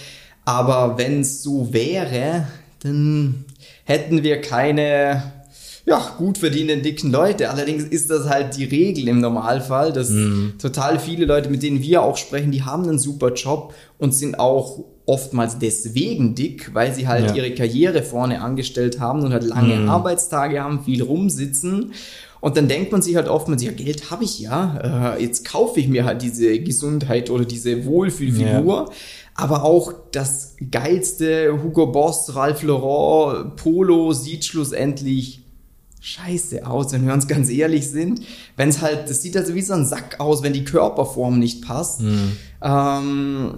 Aber 0.45 0.97
wenn 0.97 1.21
es 1.21 1.43
so 1.43 1.73
wäre, 1.73 2.47
dann 2.81 3.45
hätten 3.85 4.23
wir 4.23 4.41
keine 4.41 5.38
ja, 5.89 6.13
gut 6.17 6.37
verdienenden 6.37 6.83
dicken 6.83 7.11
Leute. 7.11 7.49
Allerdings 7.49 7.83
ist 7.83 8.09
das 8.11 8.29
halt 8.29 8.55
die 8.55 8.65
Regel 8.65 9.07
im 9.07 9.19
Normalfall, 9.19 9.91
dass 9.91 10.11
total 10.61 10.99
viele 10.99 11.25
Leute, 11.25 11.49
mit 11.49 11.63
denen 11.63 11.81
wir 11.81 12.03
auch 12.03 12.15
sprechen, 12.15 12.51
die 12.51 12.63
haben 12.63 12.83
einen 12.83 12.99
super 12.99 13.33
Job 13.33 13.73
und 13.97 14.13
sind 14.13 14.39
auch 14.39 14.83
oftmals 15.07 15.57
deswegen 15.57 16.35
dick, 16.35 16.73
weil 16.75 16.93
sie 16.93 17.07
halt 17.07 17.29
Ja. 17.29 17.35
ihre 17.35 17.51
Karriere 17.55 18.03
vorne 18.03 18.41
angestellt 18.41 18.99
haben 18.99 19.23
und 19.23 19.33
halt 19.33 19.43
lange 19.43 19.89
Arbeitstage 19.89 20.63
haben, 20.63 20.83
viel 20.83 21.01
rumsitzen. 21.01 21.93
Und 22.41 22.55
dann 22.55 22.67
denkt 22.69 22.91
man 22.93 23.01
sich 23.01 23.15
halt 23.17 23.27
oftmals, 23.27 23.63
ja, 23.63 23.71
Geld 23.71 24.11
habe 24.11 24.23
ich 24.23 24.39
ja, 24.39 25.15
äh, 25.17 25.21
jetzt 25.21 25.43
kaufe 25.45 25.79
ich 25.79 25.87
mir 25.89 26.05
halt 26.05 26.21
diese 26.21 26.57
Gesundheit 26.59 27.29
oder 27.31 27.43
diese 27.43 27.85
Wohlfühlfigur. 27.85 28.91
Aber 29.35 29.63
auch 29.63 29.93
das 30.11 30.55
geilste 30.71 31.59
Hugo 31.63 31.87
Boss, 31.87 32.35
Ralph 32.35 32.61
Lauren, 32.63 33.55
Polo 33.55 34.13
sieht 34.13 34.45
schlussendlich 34.45 35.38
scheiße 35.99 36.65
aus, 36.65 36.93
wenn 36.93 37.05
wir 37.05 37.13
uns 37.13 37.27
ganz 37.27 37.49
ehrlich 37.49 37.89
sind. 37.89 38.21
Wenn 38.55 38.69
es 38.69 38.81
halt, 38.81 39.09
das 39.09 39.21
sieht 39.21 39.35
also 39.35 39.53
wie 39.55 39.61
so 39.61 39.73
ein 39.73 39.85
Sack 39.85 40.19
aus, 40.19 40.43
wenn 40.43 40.53
die 40.53 40.63
Körperform 40.63 41.39
nicht 41.39 41.65
passt. 41.65 42.01
Ähm, 42.61 43.57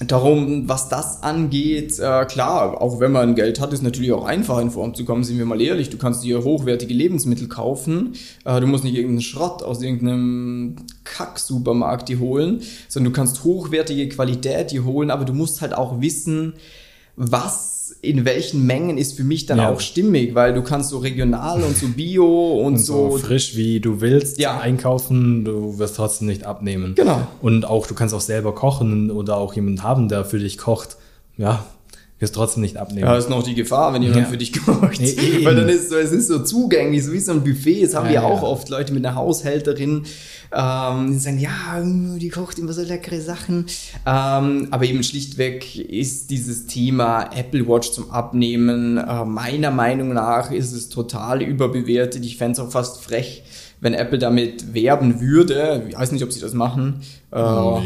darum, 0.00 0.68
was 0.68 0.88
das 0.88 1.22
angeht, 1.22 1.98
äh, 1.98 2.24
klar, 2.24 2.80
auch 2.80 3.00
wenn 3.00 3.12
man 3.12 3.34
Geld 3.34 3.60
hat, 3.60 3.72
ist 3.72 3.82
natürlich 3.82 4.12
auch 4.12 4.24
einfach 4.24 4.58
in 4.60 4.70
Form 4.70 4.94
zu 4.94 5.04
kommen, 5.04 5.24
sind 5.24 5.38
wir 5.38 5.46
mal 5.46 5.60
ehrlich. 5.60 5.90
Du 5.90 5.98
kannst 5.98 6.24
dir 6.24 6.42
hochwertige 6.42 6.94
Lebensmittel 6.94 7.48
kaufen. 7.48 8.14
Äh, 8.44 8.60
du 8.60 8.66
musst 8.66 8.84
nicht 8.84 8.94
irgendeinen 8.94 9.22
Schrott 9.22 9.62
aus 9.62 9.82
irgendeinem 9.82 10.76
Kack-Supermarkt 11.04 12.08
die 12.08 12.18
holen, 12.18 12.62
sondern 12.88 13.12
du 13.12 13.16
kannst 13.16 13.44
hochwertige 13.44 14.08
Qualität 14.08 14.72
die 14.72 14.80
holen, 14.80 15.10
aber 15.10 15.24
du 15.24 15.32
musst 15.32 15.60
halt 15.60 15.74
auch 15.74 16.00
wissen, 16.00 16.54
was 17.16 17.73
in 18.04 18.24
welchen 18.24 18.66
Mengen 18.66 18.98
ist 18.98 19.16
für 19.16 19.24
mich 19.24 19.46
dann 19.46 19.58
Ja. 19.58 19.70
auch 19.70 19.80
stimmig, 19.80 20.34
weil 20.34 20.54
du 20.54 20.62
kannst 20.62 20.90
so 20.90 20.98
regional 20.98 21.62
und 21.62 21.76
so 21.76 21.88
bio 21.88 22.52
und, 22.60 22.74
und 22.74 22.78
so, 22.78 23.10
so, 23.12 23.18
frisch 23.18 23.56
wie 23.56 23.80
du 23.80 24.00
willst 24.00 24.38
Ja. 24.38 24.58
einkaufen, 24.60 25.44
du 25.44 25.78
wirst 25.78 25.96
trotzdem 25.96 26.28
nicht 26.28 26.44
abnehmen. 26.44 26.94
Genau. 26.94 27.26
Und 27.42 27.64
auch 27.64 27.86
du 27.86 27.94
kannst 27.94 28.14
auch 28.14 28.20
selber 28.20 28.54
kochen 28.54 29.10
oder 29.10 29.36
auch 29.36 29.54
jemanden 29.54 29.82
haben, 29.82 30.08
der 30.08 30.24
für 30.24 30.38
dich 30.38 30.58
kocht. 30.58 30.96
Ja, 31.36 31.64
wirst 32.20 32.34
trotzdem 32.36 32.62
nicht 32.62 32.76
abnehmen. 32.76 33.06
Ja, 33.06 33.16
ist 33.16 33.28
noch 33.28 33.42
die 33.42 33.54
Gefahr, 33.54 33.92
wenn 33.92 34.02
jemand 34.02 34.20
Ja. 34.22 34.26
für 34.26 34.36
dich 34.38 34.52
kocht. 34.52 35.00
Nee. 35.00 35.44
Weil 35.44 35.56
dann 35.56 35.68
ist 35.68 35.90
so, 35.90 35.96
es 35.96 36.12
ist 36.12 36.28
so 36.28 36.38
zugänglich, 36.44 37.04
so 37.04 37.12
wie 37.12 37.18
so 37.20 37.32
ein 37.32 37.42
Buffet. 37.42 37.82
Das 37.84 37.94
haben 37.94 38.04
Ja, 38.06 38.10
wir 38.10 38.14
ja. 38.20 38.22
auch 38.22 38.42
oft 38.42 38.68
Leute 38.68 38.92
mit 38.94 39.04
einer 39.04 39.16
Haushälterin, 39.16 40.04
ähm, 40.56 41.12
die 41.12 41.18
sagen, 41.18 41.38
ja, 41.40 41.82
die 41.82 42.28
kocht 42.28 42.58
immer 42.60 42.72
so 42.72 42.82
leckere 42.82 43.20
Sachen. 43.20 43.66
Ähm, 44.06 44.68
aber 44.70 44.84
eben 44.84 45.02
schlichtweg 45.02 45.76
ist 45.76 46.30
dieses 46.30 46.66
Thema 46.66 47.30
Apple 47.36 47.66
Watch 47.68 47.90
zum 47.90 48.10
Abnehmen, 48.12 48.96
äh, 48.96 49.24
meiner 49.24 49.72
Meinung 49.72 50.12
nach 50.12 50.52
ist 50.52 50.72
es 50.72 50.88
total 50.88 51.42
überbewertet. 51.42 52.24
Ich 52.24 52.36
fände 52.36 52.52
es 52.52 52.58
auch 52.60 52.70
fast 52.70 53.02
frech, 53.02 53.42
wenn 53.80 53.94
Apple 53.94 54.18
damit 54.18 54.72
werben 54.74 55.20
würde. 55.20 55.84
Ich 55.88 55.98
weiß 55.98 56.12
nicht, 56.12 56.24
ob 56.24 56.32
sie 56.32 56.40
das 56.40 56.54
machen. 56.54 57.02
Äh, 57.32 57.36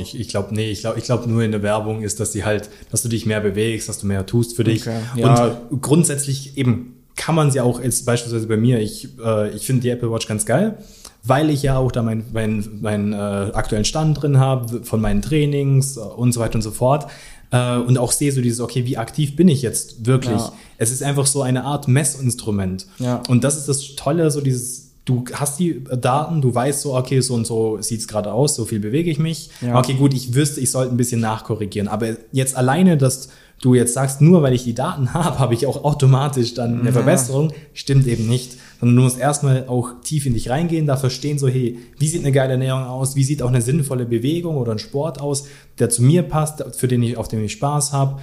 Ich, 0.01 0.19
ich 0.19 0.29
glaube, 0.29 0.55
nee, 0.55 0.71
ich 0.71 0.81
glaube 0.81 0.99
ich 0.99 1.05
glaub 1.05 1.27
nur 1.27 1.43
in 1.43 1.53
der 1.53 1.63
Werbung 1.63 2.03
ist, 2.03 2.21
dass 2.21 2.33
sie 2.33 2.45
halt, 2.45 2.71
dass 2.91 3.03
du 3.03 3.09
dich 3.09 3.27
mehr 3.27 3.41
bewegst, 3.41 3.89
dass 3.89 3.99
du 3.99 4.07
mehr 4.07 4.25
tust 4.27 4.57
für 4.57 4.65
dich. 4.65 4.83
Okay, 4.83 5.01
ja. 5.17 5.59
Und 5.71 5.83
grundsätzlich 5.83 6.57
eben 6.57 6.95
kann 7.17 7.35
man 7.35 7.51
sie 7.51 7.61
auch 7.61 7.83
jetzt 7.83 8.07
beispielsweise 8.07 8.47
bei 8.47 8.57
mir, 8.57 8.79
ich, 8.81 9.09
äh, 9.23 9.51
ich 9.55 9.67
finde 9.67 9.83
die 9.83 9.91
Apple 9.91 10.11
Watch 10.11 10.29
ganz 10.29 10.47
geil, 10.47 10.79
weil 11.25 11.51
ich 11.51 11.63
ja 11.63 11.77
auch 11.77 11.91
da 11.91 12.03
meinen 12.03 12.25
mein, 12.33 12.65
mein, 12.81 13.13
äh, 13.13 13.17
aktuellen 13.17 13.85
Stand 13.85 14.23
drin 14.23 14.39
habe 14.39 14.85
von 14.85 15.01
meinen 15.01 15.21
Trainings 15.21 15.97
äh, 15.97 16.01
und 16.01 16.33
so 16.33 16.41
weiter 16.41 16.55
und 16.55 16.63
so 16.63 16.71
fort. 16.71 17.11
Äh, 17.51 17.79
und 17.79 17.99
auch 17.99 18.13
sehe 18.13 18.31
so 18.31 18.41
dieses, 18.41 18.61
okay, 18.61 18.85
wie 18.85 18.99
aktiv 18.99 19.35
bin 19.35 19.49
ich 19.49 19.63
jetzt 19.63 20.07
wirklich? 20.07 20.39
Ja. 20.39 20.53
Es 20.77 20.91
ist 20.91 21.03
einfach 21.03 21.27
so 21.27 21.43
eine 21.43 21.65
Art 21.65 21.89
Messinstrument. 21.89 22.87
Ja. 22.99 23.23
Und 23.29 23.43
das 23.43 23.57
ist 23.57 23.69
das 23.69 23.97
Tolle, 23.97 24.31
so 24.31 24.41
dieses, 24.41 24.88
du 25.09 25.25
hast 25.33 25.59
die 25.59 25.83
Daten, 25.85 26.43
du 26.43 26.55
weißt 26.55 26.83
so, 26.83 26.95
okay, 26.95 27.21
so 27.21 27.35
und 27.35 27.47
so 27.47 27.81
sieht's 27.81 28.07
gerade 28.07 28.33
aus, 28.33 28.55
so 28.55 28.67
viel 28.67 28.79
bewege 28.79 29.11
ich 29.11 29.19
mich. 29.19 29.51
Ja. 29.61 29.79
Okay, 29.79 29.95
gut, 29.95 30.13
ich 30.13 30.35
wüsste, 30.35 30.61
ich 30.61 30.71
sollte 30.71 30.93
ein 30.93 30.99
bisschen 30.99 31.21
nachkorrigieren. 31.21 31.89
Aber 31.89 32.17
jetzt 32.31 32.57
alleine, 32.57 32.99
dass 32.99 33.31
du 33.61 33.75
jetzt 33.75 33.95
sagst, 33.95 34.21
nur 34.21 34.43
weil 34.43 34.55
ich 34.55 34.65
die 34.65 34.75
Daten 34.75 35.13
habe, 35.15 35.39
habe 35.39 35.55
ich 35.55 35.67
auch 35.67 35.85
automatisch 35.85 36.55
dann 36.55 36.81
eine 36.81 36.87
Ja. 36.89 36.93
Verbesserung, 36.93 37.53
stimmt 37.75 38.07
eben 38.07 38.29
nicht. 38.29 38.57
Sondern 38.81 38.97
du 38.97 39.03
musst 39.03 39.19
erstmal 39.19 39.67
auch 39.67 39.91
tief 40.05 40.25
in 40.27 40.35
dich 40.35 40.51
reingehen, 40.51 40.87
da 40.87 40.97
verstehen 40.97 41.39
so, 41.39 41.49
hey, 41.49 41.79
wie 41.99 42.07
sieht 42.07 42.23
eine 42.23 42.31
geile 42.31 42.53
Ernährung 42.53 42.85
aus, 42.85 43.17
wie 43.17 43.25
sieht 43.25 43.43
auch 43.43 43.49
eine 43.49 43.61
sinnvolle 43.63 44.07
Bewegung 44.07 44.57
oder 44.57 44.71
ein 44.71 44.79
Sport 44.79 45.21
aus, 45.21 45.47
der 45.81 45.91
zu 45.91 46.03
mir 46.03 46.23
passt, 46.23 46.63
für 46.77 46.87
den 46.87 47.03
ich, 47.03 47.17
auf 47.17 47.27
den 47.27 47.43
ich 47.45 47.51
Spaß 47.53 47.93
habe, 47.93 48.21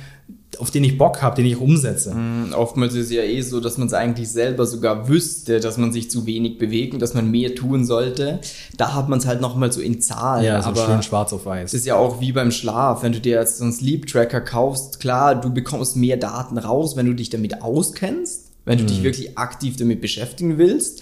auf 0.60 0.72
den 0.72 0.86
ich 0.86 0.98
Bock 0.98 1.22
habe, 1.22 1.36
den 1.36 1.46
ich 1.46 1.58
umsetze. 1.58 2.14
Mm, 2.16 2.54
Oftmals 2.54 2.94
ist 2.94 3.08
es 3.08 3.12
ja 3.12 3.24
eh 3.24 3.42
so, 3.42 3.60
dass 3.60 3.78
man 3.78 3.88
es 3.88 3.94
eigentlich 3.94 4.30
selber 4.30 4.66
sogar 4.66 5.10
wüsste, 5.10 5.60
dass 5.60 5.78
man 5.78 5.92
sich 5.92 6.10
zu 6.10 6.26
wenig 6.26 6.58
bewegt 6.58 6.94
und 6.94 7.02
dass 7.02 7.14
man 7.14 7.30
mehr 7.30 7.54
tun 7.56 7.84
sollte. 7.84 8.40
Da 8.78 8.94
hat 8.94 9.10
man 9.10 9.20
es 9.20 9.26
halt 9.26 9.42
nochmal 9.42 9.74
so 9.74 9.82
in 9.82 10.00
Zahlen. 10.00 10.46
Ja, 10.46 10.62
so 10.62 10.70
aber 10.70 10.86
schön 10.86 11.04
schwarz 11.04 11.34
auf 11.34 11.46
weiß. 11.46 11.72
Das 11.72 11.82
ist 11.82 11.86
ja 11.86 11.98
auch 11.98 12.22
wie 12.22 12.32
beim 12.32 12.52
Schlaf. 12.52 13.04
Wenn 13.04 13.12
du 13.12 13.20
dir 13.20 13.38
jetzt 13.38 13.58
so 13.58 13.66
einen 13.66 13.74
Sleep 13.74 14.08
Tracker 14.08 14.40
kaufst, 14.40 15.02
klar, 15.02 15.25
du 15.34 15.52
bekommst 15.52 15.96
mehr 15.96 16.18
Daten 16.18 16.58
raus, 16.60 16.96
wenn 16.96 17.08
du 17.08 17.14
dich 17.16 17.30
damit 17.32 17.62
auskennst, 17.64 18.52
wenn 18.66 18.78
du 18.78 18.84
Mhm. 18.84 18.88
dich 18.88 19.04
wirklich 19.04 19.38
aktiv 19.38 19.78
damit 19.78 20.02
beschäftigen 20.02 20.58
willst. 20.60 21.02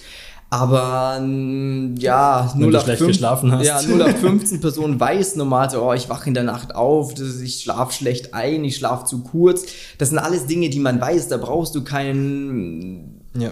Aber 0.50 1.16
ja, 1.98 2.50
Wenn 2.54 2.60
du 2.60 2.70
0 2.70 2.80
schlecht 2.80 3.04
geschlafen 3.06 3.50
hast. 3.50 3.66
Ja, 3.66 3.82
0 3.82 4.02
auf 4.02 4.16
15 4.20 4.60
Person 4.60 5.00
weiß 5.00 5.34
normal 5.34 5.68
so, 5.68 5.82
oh, 5.82 5.92
ich 5.94 6.08
wache 6.08 6.28
in 6.28 6.34
der 6.34 6.44
Nacht 6.44 6.76
auf, 6.76 7.12
das 7.14 7.40
ich 7.40 7.60
schlafe 7.62 7.92
schlecht 7.92 8.34
ein, 8.34 8.64
ich 8.64 8.76
schlafe 8.76 9.04
zu 9.04 9.22
kurz. 9.24 9.64
Das 9.98 10.10
sind 10.10 10.18
alles 10.18 10.46
Dinge, 10.46 10.68
die 10.70 10.78
man 10.78 11.00
weiß, 11.00 11.26
da 11.28 11.38
brauchst 11.38 11.74
du 11.74 11.82
keinen 11.82 13.20
ja. 13.36 13.50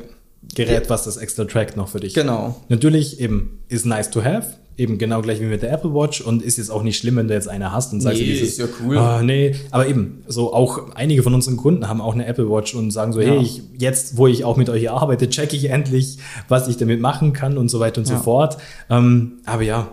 Gerät, 0.54 0.90
was 0.90 1.04
das 1.04 1.16
extra 1.16 1.44
trackt 1.44 1.76
noch 1.76 1.88
für 1.88 1.98
dich. 2.00 2.14
Genau. 2.14 2.54
Natürlich 2.68 3.18
eben 3.20 3.58
ist 3.68 3.84
nice 3.86 4.10
to 4.10 4.22
have, 4.22 4.58
eben 4.76 4.96
genau 4.98 5.20
gleich 5.22 5.40
wie 5.40 5.44
mit 5.44 5.62
der 5.62 5.70
Apple 5.72 5.92
Watch 5.94 6.20
und 6.22 6.42
ist 6.42 6.56
jetzt 6.58 6.70
auch 6.70 6.82
nicht 6.82 6.96
schlimm, 6.98 7.16
wenn 7.16 7.28
du 7.28 7.34
jetzt 7.34 7.48
eine 7.48 7.72
hast 7.72 7.92
und 7.92 8.00
sagst, 8.00 8.20
Nee, 8.20 8.26
dieses, 8.26 8.48
ist 8.50 8.58
ja 8.58 8.66
cool. 8.82 8.96
Ah, 8.98 9.22
nee, 9.22 9.54
aber 9.70 9.86
eben, 9.86 10.22
so 10.26 10.52
auch 10.54 10.94
einige 10.94 11.22
von 11.22 11.34
unseren 11.34 11.56
Kunden 11.56 11.88
haben 11.88 12.00
auch 12.00 12.14
eine 12.14 12.26
Apple 12.26 12.48
Watch 12.50 12.74
und 12.74 12.90
sagen 12.90 13.12
so, 13.12 13.20
Ja. 13.20 13.32
hey, 13.34 13.42
ich, 13.42 13.62
jetzt, 13.78 14.16
wo 14.16 14.26
ich 14.26 14.44
auch 14.44 14.56
mit 14.56 14.70
euch 14.70 14.90
arbeite, 14.90 15.28
checke 15.28 15.56
ich 15.56 15.70
endlich, 15.70 16.18
was 16.48 16.68
ich 16.68 16.76
damit 16.78 17.00
machen 17.00 17.32
kann 17.32 17.58
und 17.58 17.68
so 17.68 17.80
weiter 17.80 18.00
und 18.00 18.08
Ja. 18.08 18.16
so 18.16 18.22
fort. 18.22 18.56
Ähm, 18.90 19.40
aber 19.44 19.62
ja, 19.62 19.88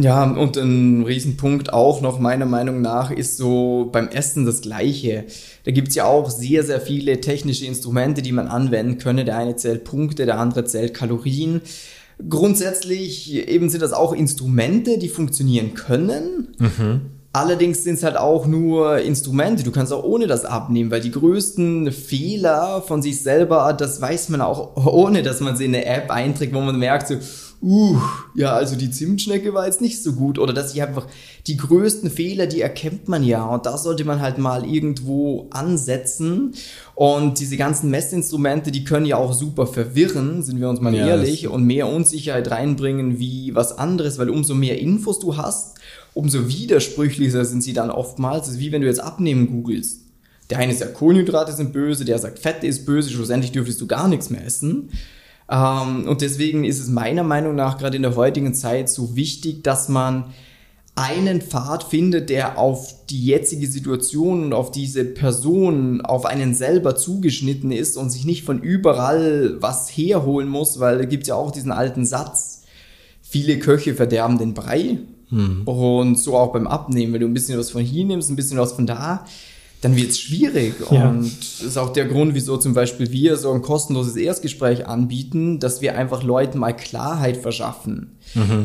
Ja, 0.00 0.22
und 0.30 0.56
ein 0.56 1.02
Riesenpunkt 1.02 1.72
auch 1.72 2.00
noch 2.00 2.20
meiner 2.20 2.46
Meinung 2.46 2.80
nach 2.80 3.10
ist 3.10 3.36
so 3.36 3.88
beim 3.90 4.06
Essen 4.06 4.46
das 4.46 4.60
Gleiche. 4.60 5.24
Da 5.64 5.72
gibt's 5.72 5.96
ja 5.96 6.04
auch 6.04 6.30
sehr, 6.30 6.62
sehr 6.62 6.80
viele 6.80 7.20
technische 7.20 7.66
Instrumente, 7.66 8.22
die 8.22 8.30
man 8.30 8.46
anwenden 8.46 8.98
könne. 8.98 9.24
Der 9.24 9.36
eine 9.36 9.56
zählt 9.56 9.82
Punkte, 9.82 10.24
der 10.24 10.38
andere 10.38 10.64
zählt 10.66 10.94
Kalorien. 10.94 11.62
Grundsätzlich 12.28 13.32
eben 13.34 13.68
sind 13.68 13.82
das 13.82 13.92
auch 13.92 14.12
Instrumente, 14.12 14.98
die 14.98 15.08
funktionieren 15.08 15.74
können. 15.74 16.48
Allerdings 17.38 17.84
sind 17.84 17.94
es 17.94 18.02
halt 18.02 18.16
auch 18.16 18.48
nur 18.48 18.98
Instrumente. 18.98 19.62
Du 19.62 19.70
kannst 19.70 19.92
auch 19.92 20.02
ohne 20.02 20.26
das 20.26 20.44
abnehmen, 20.44 20.90
weil 20.90 21.00
die 21.00 21.12
größten 21.12 21.92
Fehler 21.92 22.82
von 22.82 23.00
sich 23.00 23.22
selber, 23.22 23.72
das 23.78 24.00
weiß 24.00 24.30
man 24.30 24.40
auch 24.40 24.74
ohne, 24.86 25.22
dass 25.22 25.38
man 25.38 25.56
sie 25.56 25.66
in 25.66 25.74
eine 25.76 25.84
App 25.84 26.10
einträgt, 26.10 26.52
wo 26.52 26.60
man 26.60 26.76
merkt 26.76 27.06
so, 27.06 27.14
uh, 27.62 27.96
ja, 28.34 28.54
also 28.54 28.74
die 28.74 28.90
Zimtschnecke 28.90 29.54
war 29.54 29.66
jetzt 29.66 29.80
nicht 29.80 30.02
so 30.02 30.14
gut. 30.14 30.40
Oder 30.40 30.52
dass 30.52 30.74
ich 30.74 30.82
einfach 30.82 31.06
die 31.46 31.56
größten 31.56 32.10
Fehler, 32.10 32.48
die 32.48 32.60
erkennt 32.60 33.06
man 33.06 33.22
ja. 33.22 33.44
Und 33.46 33.66
da 33.66 33.78
sollte 33.78 34.04
man 34.04 34.20
halt 34.20 34.38
mal 34.38 34.66
irgendwo 34.66 35.46
ansetzen. 35.50 36.54
Und 36.96 37.38
diese 37.38 37.56
ganzen 37.56 37.88
Messinstrumente, 37.88 38.72
die 38.72 38.82
können 38.82 39.06
ja 39.06 39.16
auch 39.16 39.32
super 39.32 39.68
verwirren, 39.68 40.42
sind 40.42 40.60
wir 40.60 40.68
uns 40.68 40.80
mal 40.80 40.92
Ja, 40.92 41.06
ehrlich, 41.06 41.46
und 41.46 41.62
mehr 41.62 41.86
Unsicherheit 41.86 42.50
reinbringen 42.50 43.20
wie 43.20 43.54
was 43.54 43.78
anderes, 43.78 44.18
weil 44.18 44.28
umso 44.28 44.56
mehr 44.56 44.80
Infos 44.80 45.20
du 45.20 45.36
hast, 45.36 45.78
umso 46.18 46.48
widersprüchlicher 46.48 47.44
sind 47.44 47.62
sie 47.62 47.72
dann 47.72 47.92
oftmals. 47.92 48.46
Das 48.46 48.56
ist 48.56 48.60
wie 48.60 48.72
wenn 48.72 48.80
du 48.80 48.88
jetzt 48.88 48.98
Abnehmen 48.98 49.46
googelst. 49.46 50.00
Der 50.50 50.58
eine 50.58 50.74
sagt, 50.74 50.94
Kohlenhydrate 50.94 51.52
sind 51.52 51.72
böse, 51.72 52.04
der 52.04 52.18
sagt, 52.18 52.40
Fette 52.40 52.66
ist 52.66 52.86
böse, 52.86 53.10
schlussendlich 53.10 53.52
dürftest 53.52 53.80
du 53.80 53.86
gar 53.86 54.08
nichts 54.08 54.28
mehr 54.28 54.44
essen. 54.44 54.90
Ähm, 55.48 56.08
und 56.08 56.20
deswegen 56.20 56.64
ist 56.64 56.80
es 56.80 56.88
meiner 56.88 57.22
Meinung 57.22 57.54
nach 57.54 57.78
gerade 57.78 57.94
in 57.94 58.02
der 58.02 58.16
heutigen 58.16 58.52
Zeit 58.52 58.90
so 58.90 59.14
wichtig, 59.14 59.62
dass 59.62 59.88
man 59.88 60.34
einen 60.96 61.40
Pfad 61.40 61.84
findet, 61.84 62.30
der 62.30 62.58
auf 62.58 63.06
die 63.06 63.24
jetzige 63.24 63.68
Situation 63.68 64.42
und 64.42 64.54
auf 64.54 64.72
diese 64.72 65.04
Person, 65.04 66.00
auf 66.00 66.26
einen 66.26 66.52
selber 66.52 66.96
zugeschnitten 66.96 67.70
ist 67.70 67.96
und 67.96 68.10
sich 68.10 68.24
nicht 68.24 68.44
von 68.44 68.60
überall 68.60 69.62
was 69.62 69.88
herholen 69.88 70.48
muss, 70.48 70.80
weil 70.80 70.98
da 70.98 71.04
gibt 71.04 71.28
ja 71.28 71.36
auch 71.36 71.52
diesen 71.52 71.70
alten 71.70 72.04
Satz, 72.04 72.64
viele 73.22 73.60
Köche 73.60 73.94
verderben 73.94 74.38
den 74.38 74.54
Brei. 74.54 74.98
Und 75.30 76.18
so 76.18 76.36
auch 76.36 76.52
beim 76.52 76.66
Abnehmen, 76.66 77.12
wenn 77.12 77.20
du 77.20 77.26
ein 77.26 77.34
bisschen 77.34 77.58
was 77.58 77.70
von 77.70 77.82
hier 77.82 78.04
nimmst, 78.04 78.30
ein 78.30 78.36
bisschen 78.36 78.58
was 78.58 78.72
von 78.72 78.86
da, 78.86 79.24
dann 79.80 79.94
wird 79.94 80.10
es 80.10 80.18
schwierig. 80.18 80.74
Ja. 80.90 81.08
Und 81.08 81.24
das 81.38 81.60
ist 81.62 81.76
auch 81.76 81.92
der 81.92 82.06
Grund, 82.06 82.34
wieso 82.34 82.56
zum 82.56 82.74
Beispiel 82.74 83.12
wir 83.12 83.36
so 83.36 83.52
ein 83.52 83.62
kostenloses 83.62 84.16
Erstgespräch 84.16 84.88
anbieten, 84.88 85.60
dass 85.60 85.80
wir 85.82 85.96
einfach 85.96 86.24
Leuten 86.24 86.58
mal 86.58 86.72
Klarheit 86.72 87.36
verschaffen 87.36 88.16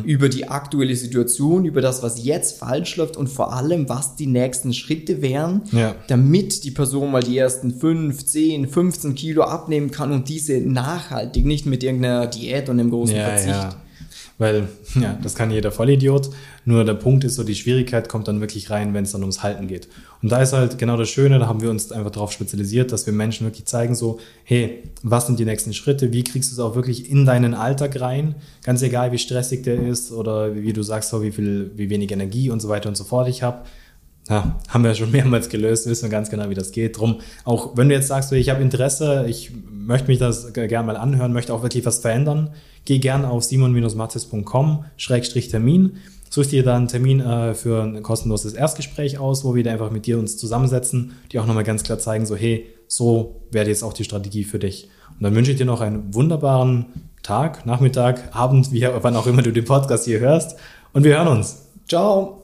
über 0.06 0.28
die 0.28 0.48
aktuelle 0.50 0.96
Situation, 0.96 1.66
über 1.66 1.82
das, 1.82 2.02
was 2.04 2.26
jetzt 2.26 2.58
falsch 2.58 2.98
läuft 2.98 3.16
und 3.16 3.30
vor 3.30 3.54
allem, 3.54 3.88
was 3.88 4.16
die 4.16 4.26
nächsten 4.28 4.74
Schritte 4.74 5.22
wären, 5.22 5.62
Ja. 5.72 5.96
damit 6.08 6.64
die 6.64 6.72
Person 6.72 7.12
mal 7.12 7.22
die 7.24 7.38
ersten 7.38 7.72
5, 7.74 8.26
10, 8.26 8.68
15 8.68 9.16
Kilo 9.16 9.44
abnehmen 9.44 9.92
kann 9.92 10.12
und 10.12 10.28
diese 10.30 10.60
nachhaltig, 10.60 11.46
nicht 11.46 11.66
mit 11.66 11.84
irgendeiner 11.84 12.26
Diät 12.28 12.68
und 12.70 12.80
einem 12.80 12.90
großen 12.90 13.16
Ja, 13.16 13.26
Verzicht. 13.30 13.78
Weil, 14.38 14.68
ja, 14.96 15.18
das 15.22 15.36
kann 15.36 15.52
jeder 15.52 15.72
Vollidiot. 15.72 16.30
Nur 16.66 16.86
der 16.86 16.94
Punkt 16.94 17.24
ist 17.24 17.36
so, 17.36 17.44
die 17.44 17.56
Schwierigkeit 17.56 18.10
kommt 18.10 18.28
dann 18.28 18.40
wirklich 18.40 18.70
rein, 18.70 18.94
wenn 18.94 19.04
es 19.04 19.12
dann 19.12 19.22
ums 19.22 19.44
Halten 19.44 19.68
geht. 19.68 19.88
Und 20.22 20.32
da 20.32 20.42
ist 20.42 20.54
halt 20.54 20.78
genau 20.78 20.98
das 20.98 21.10
Schöne, 21.10 21.40
da 21.40 21.48
haben 21.48 21.62
wir 21.62 21.70
uns 21.70 21.92
einfach 21.92 22.12
darauf 22.12 22.32
spezialisiert, 22.32 22.92
dass 22.92 23.06
wir 23.06 23.14
Menschen 23.14 23.46
wirklich 23.46 23.66
zeigen 23.66 23.96
so, 23.96 24.20
hey, 24.44 24.84
was 25.02 25.28
sind 25.28 25.40
die 25.40 25.46
nächsten 25.46 25.74
Schritte? 25.74 26.14
Wie 26.14 26.24
kriegst 26.24 26.52
du 26.52 26.56
es 26.56 26.60
auch 26.60 26.76
wirklich 26.76 27.10
in 27.10 27.26
deinen 27.26 27.54
Alltag 27.54 28.00
rein? 28.00 28.36
Ganz 28.64 28.82
egal, 28.82 29.12
wie 29.12 29.18
stressig 29.18 29.64
der 29.64 29.82
ist 29.82 30.12
oder 30.12 30.56
wie 30.56 30.74
du 30.74 30.84
sagst, 30.84 31.10
so 31.10 31.22
wie 31.22 31.32
viel, 31.32 31.72
wie 31.76 31.90
wenig 31.90 32.12
Energie 32.12 32.50
und 32.50 32.62
so 32.62 32.70
weiter 32.70 32.90
und 32.90 32.96
so 32.96 33.04
fort 33.04 33.28
ich 33.28 33.44
habe. 33.44 33.66
Ja, 34.30 34.58
haben 34.70 34.86
wir 34.86 34.96
schon 34.96 35.12
mehrmals 35.12 35.50
gelöst, 35.50 35.86
wissen 35.86 36.04
wir 36.04 36.10
ganz 36.10 36.30
genau, 36.30 36.50
wie 36.50 36.56
das 36.56 36.72
geht. 36.72 36.98
Drum, 36.98 37.20
auch 37.44 37.76
wenn 37.76 37.90
du 37.90 37.96
jetzt 37.96 38.08
sagst, 38.08 38.32
ich 38.32 38.50
habe 38.50 38.62
Interesse, 38.62 39.26
ich 39.28 39.52
möchte 39.86 40.08
mich 40.08 40.20
das 40.20 40.54
gerne 40.54 40.88
mal 40.88 40.98
anhören, 40.98 41.34
möchte 41.34 41.54
auch 41.54 41.64
wirklich 41.64 41.86
was 41.86 42.00
verändern, 42.00 42.52
geh 42.86 43.00
gern 43.00 43.26
auf 43.26 43.44
simon-mattes.com-termin, 43.44 45.98
such 46.30 46.48
dir 46.48 46.64
dann 46.64 46.76
einen 46.76 46.88
Termin 46.88 47.20
äh, 47.20 47.54
für 47.54 47.84
ein 47.84 48.02
kostenloses 48.02 48.54
Erstgespräch 48.54 49.20
aus, 49.20 49.46
wo 49.46 49.56
wir 49.56 49.72
einfach 49.72 49.92
mit 49.92 50.06
dir 50.06 50.18
uns 50.18 50.38
zusammensetzen, 50.38 51.14
die 51.32 51.40
auch 51.40 51.46
nochmal 51.46 51.64
ganz 51.64 51.84
klar 51.84 52.00
zeigen, 52.00 52.26
so 52.26 52.36
hey, 52.36 52.68
so 52.88 53.42
wäre 53.52 53.68
jetzt 53.68 53.84
auch 53.84 53.94
die 53.94 54.04
Strategie 54.04 54.44
für 54.44 54.60
dich. 54.60 54.90
Und 55.12 55.24
dann 55.24 55.36
wünsche 55.36 55.52
ich 55.52 55.58
dir 55.58 55.66
noch 55.66 55.82
einen 55.82 56.14
wunderbaren 56.14 56.86
Tag, 57.22 57.66
Nachmittag, 57.66 58.36
Abend, 58.36 58.72
wie 58.72 58.82
wann 58.82 59.16
auch 59.16 59.28
immer 59.28 59.42
du 59.42 59.52
den 59.52 59.66
Podcast 59.66 60.06
hier 60.06 60.20
hörst. 60.20 60.58
Und 60.92 61.04
wir 61.04 61.18
hören 61.18 61.28
uns. 61.28 61.68
Ciao! 61.88 62.43